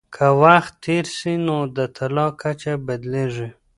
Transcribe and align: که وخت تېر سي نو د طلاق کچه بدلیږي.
که 0.15 0.25
وخت 0.43 0.73
تېر 0.85 1.05
سي 1.17 1.33
نو 1.45 1.57
د 1.75 1.77
طلاق 1.97 2.33
کچه 2.41 2.73
بدلیږي. 2.85 3.49